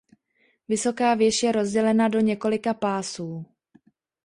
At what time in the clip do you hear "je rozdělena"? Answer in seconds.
1.43-2.07